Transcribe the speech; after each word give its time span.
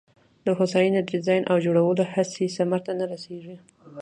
د 0.45 0.47
هوساینه 0.59 0.99
د 1.03 1.09
ډیزاین 1.11 1.43
او 1.51 1.57
جوړولو 1.65 2.03
هڅې 2.13 2.45
ثمر 2.55 2.79
ته 2.85 2.91
نه 2.99 3.05
رسېږي. 3.13 3.57